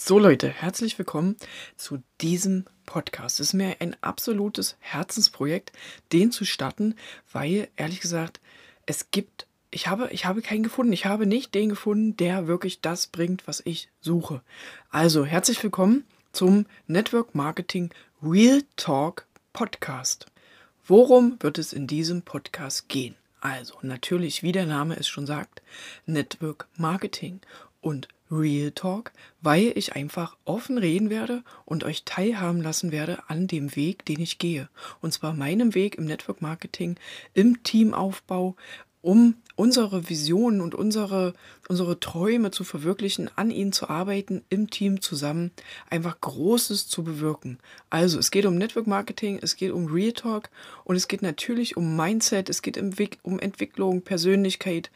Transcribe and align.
So 0.00 0.20
Leute, 0.20 0.48
herzlich 0.48 0.96
willkommen 0.96 1.34
zu 1.76 1.98
diesem 2.20 2.66
Podcast. 2.86 3.40
Es 3.40 3.48
ist 3.48 3.52
mir 3.54 3.74
ein 3.80 3.96
absolutes 4.00 4.76
Herzensprojekt, 4.78 5.72
den 6.12 6.30
zu 6.30 6.44
starten, 6.44 6.94
weil 7.32 7.66
ehrlich 7.74 8.00
gesagt, 8.00 8.40
es 8.86 9.10
gibt, 9.10 9.48
ich 9.72 9.88
habe, 9.88 10.08
ich 10.12 10.24
habe 10.24 10.40
keinen 10.40 10.62
gefunden. 10.62 10.92
Ich 10.92 11.06
habe 11.06 11.26
nicht 11.26 11.52
den 11.52 11.68
gefunden, 11.68 12.16
der 12.16 12.46
wirklich 12.46 12.80
das 12.80 13.08
bringt, 13.08 13.48
was 13.48 13.60
ich 13.64 13.88
suche. 14.00 14.40
Also 14.88 15.24
herzlich 15.24 15.60
willkommen 15.64 16.04
zum 16.30 16.66
Network 16.86 17.34
Marketing 17.34 17.90
Real 18.22 18.62
Talk 18.76 19.26
Podcast. 19.52 20.26
Worum 20.86 21.38
wird 21.40 21.58
es 21.58 21.72
in 21.72 21.88
diesem 21.88 22.22
Podcast 22.22 22.88
gehen? 22.88 23.16
Also 23.40 23.74
natürlich, 23.82 24.42
wie 24.42 24.52
der 24.52 24.66
Name 24.66 24.96
es 24.96 25.08
schon 25.08 25.26
sagt, 25.26 25.62
Network 26.06 26.66
Marketing 26.76 27.40
und 27.80 28.08
Real 28.30 28.70
Talk, 28.72 29.12
weil 29.40 29.72
ich 29.74 29.94
einfach 29.94 30.36
offen 30.44 30.76
reden 30.76 31.08
werde 31.08 31.42
und 31.64 31.84
euch 31.84 32.04
teilhaben 32.04 32.60
lassen 32.60 32.92
werde 32.92 33.22
an 33.28 33.46
dem 33.46 33.74
Weg, 33.74 34.04
den 34.04 34.20
ich 34.20 34.38
gehe. 34.38 34.68
Und 35.00 35.12
zwar 35.12 35.32
meinem 35.32 35.74
Weg 35.74 35.96
im 35.96 36.04
Network 36.04 36.42
Marketing, 36.42 36.96
im 37.32 37.62
Teamaufbau, 37.62 38.56
um 39.08 39.36
unsere 39.56 40.10
Visionen 40.10 40.60
und 40.60 40.74
unsere, 40.74 41.32
unsere 41.66 41.98
Träume 41.98 42.50
zu 42.50 42.62
verwirklichen, 42.62 43.30
an 43.36 43.50
ihnen 43.50 43.72
zu 43.72 43.88
arbeiten, 43.88 44.42
im 44.50 44.68
Team 44.68 45.00
zusammen, 45.00 45.50
einfach 45.88 46.20
Großes 46.20 46.88
zu 46.88 47.04
bewirken. 47.04 47.58
Also 47.88 48.18
es 48.18 48.30
geht 48.30 48.44
um 48.44 48.56
Network 48.56 48.86
Marketing, 48.86 49.38
es 49.40 49.56
geht 49.56 49.72
um 49.72 49.86
Real 49.86 50.12
Talk 50.12 50.50
und 50.84 50.94
es 50.94 51.08
geht 51.08 51.22
natürlich 51.22 51.78
um 51.78 51.96
Mindset, 51.96 52.50
es 52.50 52.60
geht 52.60 52.76
um 53.22 53.38
Entwicklung, 53.38 54.02
Persönlichkeit, 54.02 54.90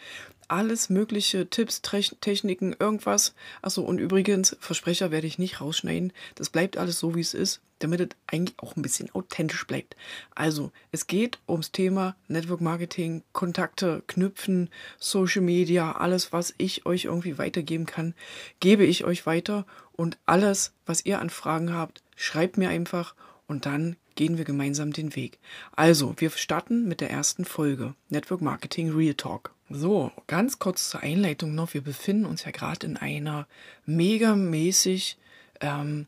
alles 0.53 0.91
mögliche, 0.91 1.49
Tipps, 1.49 1.81
Techniken, 1.81 2.77
irgendwas. 2.79 3.35
Achso, 3.63 3.81
und 3.81 3.99
übrigens, 3.99 4.55
Versprecher 4.61 5.11
werde 5.11 5.27
ich 5.27 5.39
nicht 5.39 5.63
rausschneiden. 5.63 6.13
Das 6.35 6.51
bleibt 6.51 6.77
alles 6.77 6.99
so, 6.99 7.15
wie 7.15 7.23
es 7.23 7.33
ist, 7.33 7.63
damit 7.79 8.01
es 8.01 8.09
eigentlich 8.27 8.59
auch 8.59 8.77
ein 8.77 8.83
bisschen 8.83 9.11
authentisch 9.15 9.67
bleibt. 9.67 9.97
Also, 10.35 10.71
es 10.91 11.07
geht 11.07 11.39
ums 11.49 11.73
Thema 11.73 12.17
Network 12.29 12.61
Marketing, 12.61 13.23
Kontakte 13.33 14.03
knüpfen, 14.07 14.69
Social 14.99 15.41
Media, 15.41 15.93
alles, 15.93 16.35
was 16.35 16.53
ich 16.59 16.85
euch 16.85 17.07
irgendwie 17.07 17.39
weitergeben 17.39 17.87
kann, 17.87 18.15
gebe 18.61 18.85
ich 18.85 19.05
euch 19.05 19.25
weiter. 19.25 19.65
Und 19.93 20.19
alles, 20.27 20.75
was 20.85 21.07
ihr 21.07 21.21
an 21.21 21.31
Fragen 21.31 21.73
habt, 21.73 22.03
schreibt 22.15 22.59
mir 22.59 22.69
einfach 22.69 23.15
und 23.47 23.65
dann 23.65 23.97
gehen 24.17 24.37
wir 24.37 24.45
gemeinsam 24.45 24.93
den 24.93 25.17
Weg. 25.17 25.39
Also, 25.75 26.15
wir 26.19 26.29
starten 26.29 26.87
mit 26.87 27.01
der 27.01 27.11
ersten 27.11 27.47
Folge 27.47 27.95
Network 28.11 28.43
Marketing 28.43 28.95
Real 28.95 29.15
Talk. 29.15 29.55
So, 29.75 30.13
ganz 30.27 30.59
kurz 30.59 30.91
zur 30.91 31.01
Einleitung 31.01 31.55
noch. 31.55 31.73
Wir 31.73 31.81
befinden 31.81 32.27
uns 32.27 32.45
ja 32.45 32.51
gerade 32.51 32.87
in 32.87 32.99
einer 32.99 33.47
megamäßig 33.87 35.17
ähm, 35.63 36.07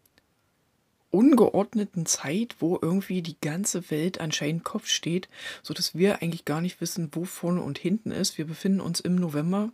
ungeordneten 1.10 2.04
Zeit, 2.04 2.56
wo 2.58 2.78
irgendwie 2.82 3.22
die 3.22 3.40
ganze 3.40 3.90
Welt 3.90 4.20
anscheinend 4.20 4.64
Kopf 4.64 4.88
steht, 4.88 5.30
sodass 5.62 5.94
wir 5.94 6.20
eigentlich 6.20 6.44
gar 6.44 6.60
nicht 6.60 6.82
wissen, 6.82 7.08
wo 7.12 7.24
vorne 7.24 7.62
und 7.62 7.78
hinten 7.78 8.10
ist. 8.10 8.36
Wir 8.36 8.46
befinden 8.46 8.80
uns 8.80 9.00
im 9.00 9.14
November 9.14 9.70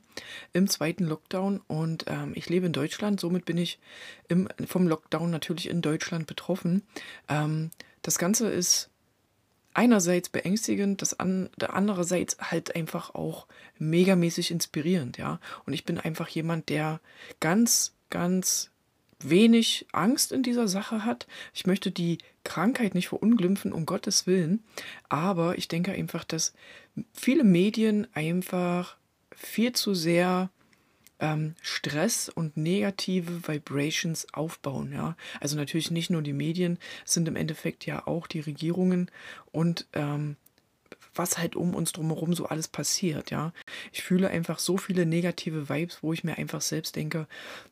im 0.52 0.68
zweiten 0.68 1.04
Lockdown 1.04 1.60
und 1.66 2.04
ähm, 2.06 2.30
ich 2.36 2.48
lebe 2.48 2.66
in 2.66 2.72
Deutschland, 2.72 3.18
somit 3.18 3.44
bin 3.44 3.58
ich 3.58 3.80
im, 4.28 4.48
vom 4.66 4.86
Lockdown 4.86 5.30
natürlich 5.30 5.68
in 5.68 5.82
Deutschland 5.82 6.28
betroffen. 6.28 6.82
Ähm, 7.28 7.70
das 8.02 8.18
Ganze 8.18 8.48
ist 8.50 8.89
einerseits 9.74 10.28
beängstigend, 10.28 11.02
das 11.02 11.18
an, 11.18 11.48
andererseits 11.60 12.36
halt 12.40 12.74
einfach 12.74 13.14
auch 13.14 13.46
megamäßig 13.78 14.50
inspirierend, 14.50 15.18
ja. 15.18 15.40
Und 15.66 15.72
ich 15.72 15.84
bin 15.84 15.98
einfach 15.98 16.28
jemand, 16.28 16.68
der 16.68 17.00
ganz, 17.40 17.94
ganz 18.10 18.70
wenig 19.22 19.86
Angst 19.92 20.32
in 20.32 20.42
dieser 20.42 20.68
Sache 20.68 21.04
hat. 21.04 21.26
Ich 21.54 21.66
möchte 21.66 21.90
die 21.90 22.18
Krankheit 22.44 22.94
nicht 22.94 23.08
verunglimpfen, 23.08 23.72
um 23.72 23.86
Gottes 23.86 24.26
Willen. 24.26 24.64
Aber 25.08 25.58
ich 25.58 25.68
denke 25.68 25.92
einfach, 25.92 26.24
dass 26.24 26.54
viele 27.12 27.44
Medien 27.44 28.06
einfach 28.14 28.96
viel 29.34 29.72
zu 29.72 29.94
sehr 29.94 30.50
ähm, 31.20 31.54
Stress 31.62 32.28
und 32.28 32.56
negative 32.56 33.46
Vibrations 33.46 34.26
aufbauen. 34.32 34.92
Ja? 34.92 35.16
Also 35.40 35.56
natürlich 35.56 35.90
nicht 35.90 36.10
nur 36.10 36.22
die 36.22 36.32
Medien, 36.32 36.78
sind 37.04 37.28
im 37.28 37.36
Endeffekt 37.36 37.86
ja 37.86 38.06
auch 38.06 38.26
die 38.26 38.40
Regierungen 38.40 39.10
und 39.52 39.86
ähm, 39.92 40.36
was 41.14 41.38
halt 41.38 41.56
um 41.56 41.74
uns 41.74 41.92
drumherum 41.92 42.34
so 42.34 42.46
alles 42.46 42.68
passiert, 42.68 43.30
ja. 43.30 43.52
Ich 43.92 44.02
fühle 44.02 44.28
einfach 44.28 44.60
so 44.60 44.76
viele 44.76 45.06
negative 45.06 45.68
Vibes, 45.68 46.02
wo 46.02 46.12
ich 46.12 46.22
mir 46.22 46.38
einfach 46.38 46.60
selbst 46.60 46.94
denke, 46.94 47.26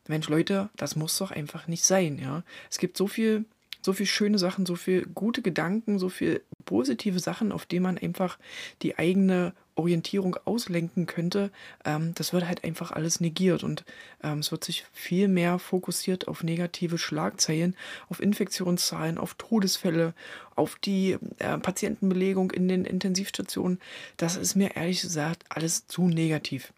Mensch, 0.07 0.27
Leute, 0.27 0.69
das 0.75 0.97
muss 0.97 1.17
doch 1.17 1.31
einfach 1.31 1.67
nicht 1.67 1.83
sein, 1.83 2.19
ja. 2.19 2.43
Es 2.69 2.77
gibt 2.79 2.97
so 2.97 3.07
viel 3.07 3.45
so 3.81 3.93
viel 3.93 4.05
schöne 4.05 4.37
Sachen, 4.37 4.65
so 4.65 4.75
viel 4.75 5.05
gute 5.13 5.41
Gedanken, 5.41 5.99
so 5.99 6.09
viel 6.09 6.41
positive 6.65 7.19
Sachen, 7.19 7.51
auf 7.51 7.65
die 7.65 7.79
man 7.79 7.97
einfach 7.97 8.37
die 8.81 8.97
eigene 8.97 9.53
Orientierung 9.79 10.35
auslenken 10.43 11.05
könnte, 11.05 11.51
ähm, 11.85 12.13
das 12.15 12.33
wird 12.33 12.45
halt 12.45 12.65
einfach 12.65 12.91
alles 12.91 13.21
negiert 13.21 13.63
und 13.63 13.85
ähm, 14.21 14.39
es 14.39 14.51
wird 14.51 14.65
sich 14.65 14.85
viel 14.91 15.29
mehr 15.29 15.57
fokussiert 15.57 16.27
auf 16.27 16.43
negative 16.43 16.97
Schlagzeilen, 16.97 17.75
auf 18.09 18.21
Infektionszahlen, 18.21 19.17
auf 19.17 19.35
Todesfälle, 19.35 20.13
auf 20.55 20.75
die 20.75 21.17
äh, 21.37 21.57
Patientenbelegung 21.57 22.51
in 22.51 22.67
den 22.67 22.83
Intensivstationen. 22.83 23.79
Das 24.17 24.35
ist 24.35 24.55
mir 24.55 24.75
ehrlich 24.75 25.01
gesagt 25.01 25.45
alles 25.47 25.87
zu 25.87 26.07
negativ. 26.09 26.73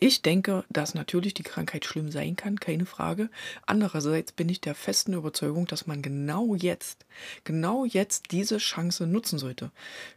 Ich 0.00 0.22
denke, 0.22 0.64
dass 0.70 0.94
natürlich 0.94 1.34
die 1.34 1.42
Krankheit 1.42 1.84
schlimm 1.84 2.12
sein 2.12 2.36
kann, 2.36 2.60
keine 2.60 2.86
Frage. 2.86 3.30
Andererseits 3.66 4.30
bin 4.30 4.48
ich 4.48 4.60
der 4.60 4.76
festen 4.76 5.12
Überzeugung, 5.12 5.66
dass 5.66 5.88
man 5.88 6.02
genau 6.02 6.54
jetzt, 6.54 7.04
genau 7.42 7.84
jetzt 7.84 8.30
diese 8.30 8.58
Chance 8.58 9.08
nutzen 9.08 9.40
sollte. 9.40 9.72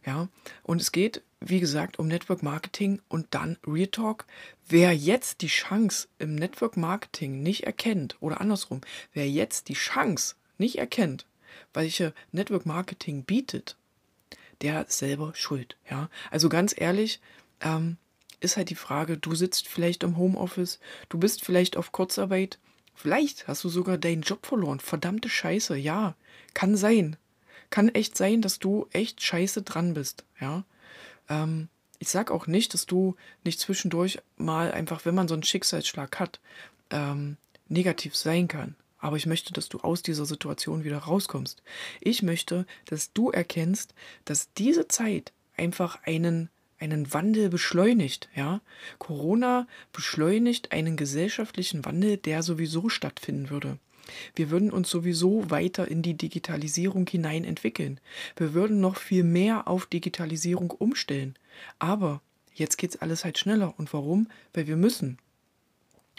Ja, 0.06 0.28
und 0.62 0.80
es 0.80 0.92
geht, 0.92 1.22
wie 1.40 1.58
gesagt, 1.58 1.98
um 1.98 2.06
Network 2.06 2.44
Marketing 2.44 3.02
und 3.08 3.26
dann 3.30 3.58
Real 3.66 3.88
Talk. 3.88 4.24
Wer 4.68 4.94
jetzt 4.94 5.40
die 5.40 5.48
Chance 5.48 6.06
im 6.20 6.36
Network 6.36 6.76
Marketing 6.76 7.42
nicht 7.42 7.64
erkennt, 7.64 8.16
oder 8.20 8.40
andersrum, 8.40 8.82
wer 9.12 9.28
jetzt 9.28 9.68
die 9.68 9.74
Chance 9.74 10.36
nicht 10.58 10.78
erkennt, 10.78 11.26
welche 11.74 12.14
Network 12.30 12.66
Marketing 12.66 13.24
bietet, 13.24 13.76
der 14.60 14.86
selber 14.88 15.32
schuld. 15.34 15.76
Ja, 15.90 16.08
also 16.30 16.48
ganz 16.48 16.72
ehrlich, 16.78 17.20
ähm, 17.62 17.96
ist 18.42 18.56
halt 18.56 18.70
die 18.70 18.74
Frage, 18.74 19.16
du 19.16 19.34
sitzt 19.34 19.68
vielleicht 19.68 20.02
im 20.02 20.16
Homeoffice, 20.16 20.80
du 21.08 21.18
bist 21.18 21.44
vielleicht 21.44 21.76
auf 21.76 21.92
Kurzarbeit, 21.92 22.58
vielleicht 22.94 23.48
hast 23.48 23.64
du 23.64 23.68
sogar 23.68 23.98
deinen 23.98 24.22
Job 24.22 24.46
verloren. 24.46 24.80
Verdammte 24.80 25.28
Scheiße, 25.28 25.76
ja, 25.76 26.14
kann 26.54 26.76
sein. 26.76 27.16
Kann 27.70 27.88
echt 27.88 28.16
sein, 28.16 28.42
dass 28.42 28.58
du 28.58 28.86
echt 28.92 29.22
scheiße 29.22 29.62
dran 29.62 29.94
bist, 29.94 30.24
ja. 30.40 30.64
Ähm, 31.28 31.68
ich 31.98 32.08
sag 32.08 32.30
auch 32.30 32.46
nicht, 32.46 32.74
dass 32.74 32.86
du 32.86 33.14
nicht 33.44 33.60
zwischendurch 33.60 34.18
mal 34.36 34.72
einfach, 34.72 35.04
wenn 35.04 35.14
man 35.14 35.28
so 35.28 35.34
einen 35.34 35.44
Schicksalsschlag 35.44 36.18
hat, 36.18 36.40
ähm, 36.90 37.36
negativ 37.68 38.16
sein 38.16 38.48
kann. 38.48 38.74
Aber 38.98 39.16
ich 39.16 39.26
möchte, 39.26 39.52
dass 39.52 39.68
du 39.68 39.78
aus 39.80 40.02
dieser 40.02 40.26
Situation 40.26 40.84
wieder 40.84 40.98
rauskommst. 40.98 41.62
Ich 42.00 42.22
möchte, 42.22 42.66
dass 42.86 43.12
du 43.12 43.30
erkennst, 43.30 43.94
dass 44.24 44.52
diese 44.54 44.88
Zeit 44.88 45.32
einfach 45.56 46.02
einen 46.02 46.50
einen 46.82 47.12
Wandel 47.14 47.48
beschleunigt, 47.48 48.28
ja. 48.34 48.60
Corona 48.98 49.66
beschleunigt 49.92 50.72
einen 50.72 50.96
gesellschaftlichen 50.96 51.84
Wandel, 51.84 52.16
der 52.16 52.42
sowieso 52.42 52.88
stattfinden 52.88 53.48
würde. 53.48 53.78
Wir 54.34 54.50
würden 54.50 54.70
uns 54.70 54.90
sowieso 54.90 55.50
weiter 55.50 55.88
in 55.88 56.02
die 56.02 56.14
Digitalisierung 56.14 57.06
hinein 57.08 57.44
entwickeln. 57.44 58.00
Wir 58.36 58.52
würden 58.52 58.80
noch 58.80 58.96
viel 58.96 59.24
mehr 59.24 59.68
auf 59.68 59.86
Digitalisierung 59.86 60.70
umstellen. 60.70 61.34
Aber 61.78 62.20
jetzt 62.52 62.76
geht's 62.78 62.96
alles 62.96 63.24
halt 63.24 63.38
schneller. 63.38 63.74
Und 63.78 63.92
warum? 63.92 64.28
Weil 64.52 64.66
wir 64.66 64.76
müssen. 64.76 65.18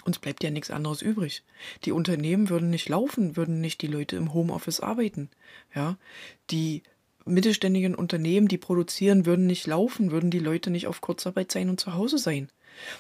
Uns 0.06 0.20
bleibt 0.20 0.44
ja 0.44 0.50
nichts 0.50 0.72
anderes 0.72 1.02
übrig. 1.02 1.44
Die 1.86 1.92
Unternehmen 1.92 2.50
würden 2.50 2.70
nicht 2.70 2.90
laufen, 2.90 3.38
würden 3.38 3.62
nicht 3.62 3.82
die 3.82 3.88
Leute 3.88 4.16
im 4.16 4.34
Homeoffice 4.34 4.80
arbeiten. 4.80 5.30
Ja, 5.76 5.98
die 6.52 6.84
mittelständigen 7.26 7.96
Unternehmen, 7.96 8.48
die 8.48 8.58
produzieren, 8.58 9.26
würden 9.26 9.48
nicht 9.48 9.68
laufen, 9.68 10.12
würden 10.12 10.32
die 10.32 10.40
Leute 10.40 10.70
nicht 10.70 10.88
auf 10.88 11.02
Kurzarbeit 11.02 11.52
sein 11.52 11.70
und 11.70 11.80
zu 11.80 11.94
Hause 11.94 12.18
sein. 12.18 12.50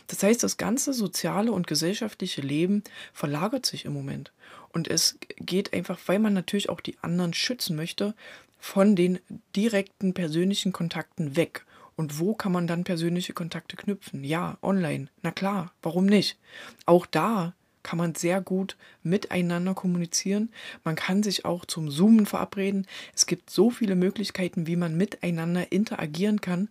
Das 0.08 0.22
heißt, 0.22 0.44
das 0.44 0.58
ganze 0.58 0.94
soziale 0.94 1.52
und 1.52 1.68
gesellschaftliche 1.68 2.42
Leben 2.42 2.84
verlagert 3.12 3.66
sich 3.66 3.86
im 3.86 3.94
Moment. 3.94 4.32
Und 4.72 4.88
es 4.88 5.18
geht 5.38 5.74
einfach, 5.74 6.00
weil 6.06 6.20
man 6.20 6.34
natürlich 6.34 6.70
auch 6.70 6.82
die 6.82 6.98
anderen 7.02 7.34
schützen 7.34 7.76
möchte, 7.76 8.16
von 8.60 8.96
den 8.96 9.20
direkten 9.56 10.14
persönlichen 10.14 10.72
Kontakten 10.72 11.36
weg. 11.36 11.66
Und 11.96 12.20
wo 12.20 12.34
kann 12.34 12.52
man 12.52 12.66
dann 12.66 12.84
persönliche 12.84 13.34
Kontakte 13.34 13.76
knüpfen? 13.76 14.24
Ja, 14.24 14.58
online. 14.62 15.10
Na 15.22 15.32
klar, 15.32 15.74
warum 15.82 16.06
nicht? 16.06 16.40
Auch 16.86 17.06
da 17.06 17.54
kann 17.84 17.98
man 17.98 18.16
sehr 18.16 18.42
gut 18.42 18.78
miteinander 19.04 19.74
kommunizieren. 19.74 20.50
Man 20.84 20.96
kann 20.96 21.22
sich 21.22 21.46
auch 21.46 21.66
zum 21.66 21.92
Zoomen 21.92 22.26
verabreden. 22.26 22.88
Es 23.14 23.26
gibt 23.26 23.50
so 23.50 23.70
viele 23.70 23.96
Möglichkeiten, 23.96 24.66
wie 24.68 24.76
man 24.78 24.98
miteinander 24.98 25.72
interagieren 25.72 26.42
kann. 26.42 26.70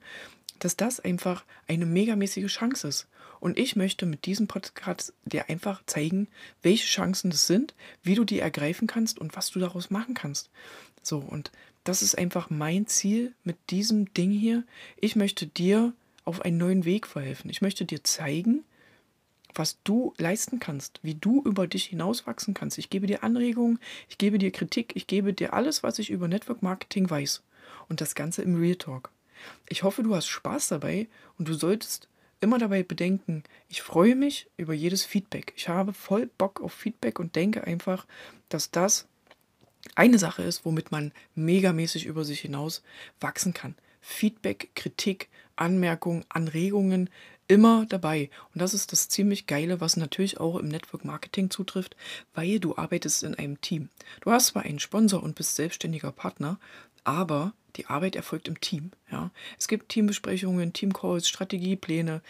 dass 0.59 0.77
das 0.77 1.01
einfach 1.01 1.45
eine 1.67 1.87
megamäßige 1.87 2.47
Chance 2.47 2.87
ist. 2.87 3.09
Und 3.41 3.59
ich 3.59 3.75
möchte 3.75 4.07
mit 4.07 4.27
diesem 4.27 4.47
Podcast 4.47 5.13
dir 5.25 5.51
einfach 5.51 5.83
zeigen, 5.87 6.29
welche 6.63 6.87
Chancen 6.87 7.31
das 7.31 7.49
sind, 7.49 7.75
wie 8.05 8.15
du 8.15 8.25
die 8.25 8.39
ergreifen 8.39 8.87
kannst 8.87 9.19
und 9.19 9.35
was 9.35 9.51
du 9.51 9.59
daraus 9.59 9.91
machen 9.91 10.15
kannst. 10.15 10.51
So, 11.03 11.19
und 11.19 11.51
das 11.83 12.03
ist 12.03 12.17
einfach 12.17 12.49
mein 12.51 12.87
Ziel 12.87 13.35
mit 13.43 13.57
diesem 13.71 14.15
Ding 14.15 14.31
hier. 14.31 14.63
Ich 15.01 15.17
möchte 15.17 15.49
dir 15.49 15.93
auf 16.25 16.43
einen 16.43 16.59
neuen 16.59 16.85
Weg 16.85 17.09
verhelfen. 17.09 17.51
Ich 17.51 17.61
möchte 17.61 17.85
dir 17.85 18.05
zeigen, 18.05 18.63
was 19.55 19.79
du 19.85 20.15
leisten 20.19 20.59
kannst, 20.59 21.01
wie 21.03 21.15
du 21.15 21.43
über 21.43 21.67
dich 21.67 21.87
hinauswachsen 21.87 22.55
kannst. 22.55 22.79
Ich 22.79 22.91
gebe 22.91 23.07
dir 23.07 23.23
Anregungen, 23.23 23.79
ich 24.09 24.19
gebe 24.19 24.39
dir 24.39 24.51
Kritik, 24.51 24.93
ich 24.95 25.07
gebe 25.07 25.33
dir 25.33 25.53
alles, 25.53 25.83
was 25.83 25.99
ich 25.99 26.11
über 26.11 26.29
Network 26.29 26.63
Marketing 26.63 27.09
weiß. 27.09 27.43
Und 27.89 28.01
das 28.01 28.15
Ganze 28.15 28.43
im 28.43 28.57
Real 28.57 28.77
Talk. 28.77 29.11
Ich 29.69 29.83
hoffe, 29.83 30.03
du 30.03 30.15
hast 30.15 30.29
Spaß 30.29 30.69
dabei 30.69 31.09
und 31.39 31.49
du 31.49 31.55
solltest 31.55 32.09
immer 32.41 32.59
dabei 32.59 32.83
bedenken, 32.83 33.45
ich 33.69 33.83
freue 33.83 34.17
mich 34.17 34.49
über 34.57 34.75
jedes 34.75 35.05
Feedback. 35.05 35.53
Ich 35.57 35.69
habe 35.69 35.93
voll 35.93 36.29
Bock 36.39 36.61
auf 36.61 36.73
Feedback 36.73 37.19
und 37.19 37.37
denke 37.37 37.65
einfach, 37.65 38.07
dass 38.49 38.71
das 38.71 39.07
eine 39.95 40.19
Sache 40.19 40.43
ist, 40.43 40.65
womit 40.65 40.91
man 40.91 41.13
megamäßig 41.35 42.07
über 42.07 42.25
sich 42.25 42.41
hinaus 42.41 42.83
wachsen 43.21 43.55
kann. 43.55 43.75
Feedback, 44.03 44.71
Kritik, 44.75 45.31
Anmerkungen, 45.57 46.25
Anregungen, 46.29 47.09
immer 47.49 47.87
dabei. 47.89 48.31
Und 48.53 48.61
das 48.61 48.75
ist 48.75 48.93
das 48.93 49.09
ziemlich 49.09 49.47
Geile, 49.47 49.81
was 49.81 49.97
natürlich 49.97 50.41
auch 50.41 50.57
im 50.57 50.69
Network 50.69 51.05
Marketing 51.05 51.51
zutrifft, 51.51 51.97
weil 52.35 52.61
du 52.61 52.77
arbeitest 52.77 53.23
in 53.23 53.35
einem 53.35 53.61
Team. 53.61 53.89
Du 54.21 54.31
hast 54.31 54.49
zwar 54.49 54.63
einen 54.63 54.79
Sponsor 54.79 55.23
und 55.23 55.35
bist 55.35 55.57
selbstständiger 55.57 56.13
Partner, 56.13 56.59
aber 57.05 57.53
die 57.77 57.87
Arbeit 57.87 58.17
erfolgt 58.17 58.49
im 58.49 58.61
Team. 58.61 58.91
Ja. 59.11 59.31
Es 59.59 59.69
gibt 59.69 59.89
Teambesprechungen, 59.89 60.73
Teamcalls, 60.73 61.29
Strategiepläne, 61.29 62.21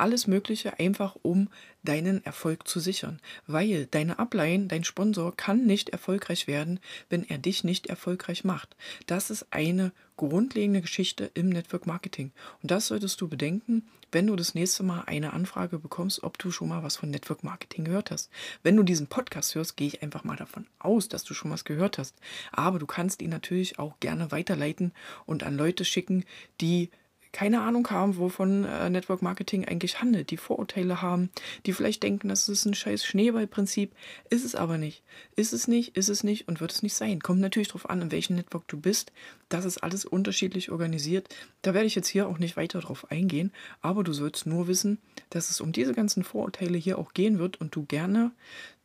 alles 0.00 0.26
Mögliche, 0.26 0.78
einfach 0.78 1.16
um 1.22 1.48
deinen 1.82 2.24
Erfolg 2.24 2.66
zu 2.66 2.80
sichern. 2.80 3.20
Weil 3.46 3.86
deine 3.86 4.18
Upline, 4.18 4.66
dein 4.66 4.84
Sponsor, 4.84 5.36
kann 5.36 5.66
nicht 5.66 5.90
erfolgreich 5.90 6.46
werden, 6.46 6.80
wenn 7.08 7.28
er 7.28 7.38
dich 7.38 7.64
nicht 7.64 7.86
erfolgreich 7.86 8.44
macht. 8.44 8.76
Das 9.06 9.30
ist 9.30 9.46
eine 9.50 9.92
grundlegende 10.16 10.82
Geschichte 10.82 11.30
im 11.34 11.48
Network 11.48 11.86
Marketing. 11.86 12.32
Und 12.62 12.70
das 12.70 12.88
solltest 12.88 13.20
du 13.20 13.28
bedenken, 13.28 13.88
wenn 14.12 14.26
du 14.26 14.36
das 14.36 14.54
nächste 14.54 14.82
Mal 14.82 15.04
eine 15.06 15.32
Anfrage 15.32 15.78
bekommst, 15.78 16.22
ob 16.22 16.38
du 16.38 16.50
schon 16.50 16.68
mal 16.68 16.82
was 16.82 16.96
von 16.96 17.10
Network 17.10 17.44
Marketing 17.44 17.84
gehört 17.84 18.10
hast. 18.10 18.30
Wenn 18.62 18.76
du 18.76 18.82
diesen 18.82 19.06
Podcast 19.06 19.54
hörst, 19.54 19.76
gehe 19.76 19.86
ich 19.88 20.02
einfach 20.02 20.24
mal 20.24 20.36
davon 20.36 20.66
aus, 20.78 21.08
dass 21.08 21.24
du 21.24 21.32
schon 21.32 21.50
was 21.50 21.64
gehört 21.64 21.96
hast. 21.96 22.16
Aber 22.52 22.78
du 22.78 22.86
kannst 22.86 23.22
ihn 23.22 23.30
natürlich 23.30 23.78
auch 23.78 23.98
gerne 24.00 24.30
weiterleiten 24.30 24.92
und 25.26 25.42
an 25.42 25.56
Leute 25.56 25.84
schicken, 25.84 26.24
die 26.60 26.90
keine 27.32 27.60
Ahnung 27.62 27.88
haben, 27.90 28.16
wovon 28.16 28.64
äh, 28.64 28.90
Network 28.90 29.22
Marketing 29.22 29.64
eigentlich 29.64 30.00
handelt, 30.00 30.30
die 30.30 30.36
Vorurteile 30.36 31.00
haben, 31.00 31.30
die 31.66 31.72
vielleicht 31.72 32.02
denken, 32.02 32.28
das 32.28 32.48
ist 32.48 32.64
ein 32.64 32.74
scheiß 32.74 33.04
Schneeballprinzip. 33.04 33.92
Ist 34.30 34.44
es 34.44 34.54
aber 34.54 34.78
nicht. 34.78 35.02
Ist 35.36 35.52
es 35.52 35.68
nicht, 35.68 35.96
ist 35.96 36.08
es 36.08 36.24
nicht 36.24 36.48
und 36.48 36.60
wird 36.60 36.72
es 36.72 36.82
nicht 36.82 36.94
sein. 36.94 37.20
Kommt 37.20 37.40
natürlich 37.40 37.68
darauf 37.68 37.88
an, 37.88 38.02
in 38.02 38.12
welchem 38.12 38.36
Network 38.36 38.66
du 38.68 38.80
bist. 38.80 39.12
Das 39.48 39.64
ist 39.64 39.78
alles 39.78 40.04
unterschiedlich 40.04 40.70
organisiert. 40.70 41.34
Da 41.62 41.74
werde 41.74 41.86
ich 41.86 41.94
jetzt 41.94 42.08
hier 42.08 42.28
auch 42.28 42.38
nicht 42.38 42.56
weiter 42.56 42.80
drauf 42.80 43.10
eingehen, 43.10 43.52
aber 43.80 44.04
du 44.04 44.12
sollst 44.12 44.46
nur 44.46 44.66
wissen, 44.66 44.98
dass 45.30 45.50
es 45.50 45.60
um 45.60 45.72
diese 45.72 45.94
ganzen 45.94 46.24
Vorurteile 46.24 46.78
hier 46.78 46.98
auch 46.98 47.12
gehen 47.14 47.38
wird 47.38 47.60
und 47.60 47.74
du 47.74 47.84
gerne 47.84 48.32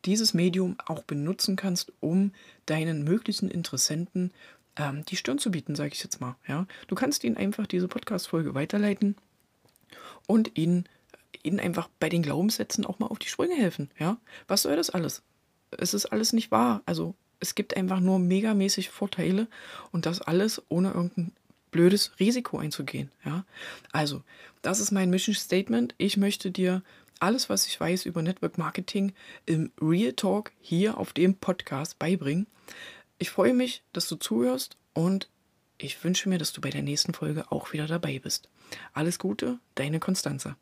dieses 0.05 0.33
Medium 0.33 0.75
auch 0.85 1.03
benutzen 1.03 1.55
kannst, 1.55 1.91
um 1.99 2.31
deinen 2.65 3.03
möglichen 3.03 3.49
Interessenten 3.49 4.31
ähm, 4.77 5.05
die 5.05 5.15
Stirn 5.15 5.39
zu 5.39 5.51
bieten, 5.51 5.75
sage 5.75 5.91
ich 5.93 6.03
jetzt 6.03 6.21
mal. 6.21 6.35
Ja? 6.47 6.67
Du 6.87 6.95
kannst 6.95 7.23
ihnen 7.23 7.37
einfach 7.37 7.67
diese 7.67 7.87
Podcast-Folge 7.87 8.53
weiterleiten 8.53 9.15
und 10.27 10.57
ihnen, 10.57 10.87
ihnen 11.43 11.59
einfach 11.59 11.89
bei 11.99 12.09
den 12.09 12.23
Glaubenssätzen 12.23 12.85
auch 12.85 12.99
mal 12.99 13.07
auf 13.07 13.19
die 13.19 13.29
Sprünge 13.29 13.55
helfen. 13.55 13.89
Ja? 13.99 14.17
Was 14.47 14.63
soll 14.63 14.75
das 14.75 14.89
alles? 14.89 15.21
Es 15.71 15.93
ist 15.93 16.07
alles 16.07 16.33
nicht 16.33 16.51
wahr. 16.51 16.81
Also 16.85 17.15
es 17.39 17.55
gibt 17.55 17.75
einfach 17.75 17.99
nur 17.99 18.19
megamäßig 18.19 18.89
Vorteile 18.89 19.47
und 19.91 20.05
das 20.05 20.21
alles 20.21 20.61
ohne 20.69 20.91
irgendein 20.91 21.31
blödes 21.71 22.11
Risiko 22.19 22.57
einzugehen. 22.57 23.11
Ja? 23.25 23.45
Also, 23.91 24.23
das 24.61 24.79
ist 24.79 24.91
mein 24.91 25.09
Mission 25.09 25.35
Statement. 25.35 25.93
Ich 25.97 26.17
möchte 26.17 26.49
dir 26.49 26.81
alles, 27.19 27.49
was 27.49 27.67
ich 27.67 27.79
weiß 27.79 28.05
über 28.05 28.21
Network 28.21 28.57
Marketing 28.57 29.13
im 29.45 29.71
Real 29.81 30.13
Talk 30.13 30.51
hier 30.59 30.97
auf 30.97 31.13
dem 31.13 31.35
Podcast 31.35 31.99
beibringen. 31.99 32.47
Ich 33.17 33.29
freue 33.29 33.53
mich, 33.53 33.83
dass 33.93 34.07
du 34.07 34.15
zuhörst 34.15 34.77
und 34.93 35.29
ich 35.77 36.03
wünsche 36.03 36.29
mir, 36.29 36.37
dass 36.37 36.53
du 36.53 36.61
bei 36.61 36.69
der 36.69 36.83
nächsten 36.83 37.13
Folge 37.13 37.51
auch 37.51 37.73
wieder 37.73 37.87
dabei 37.87 38.19
bist. 38.19 38.49
Alles 38.93 39.19
Gute, 39.19 39.59
deine 39.75 39.99
Konstanze. 39.99 40.55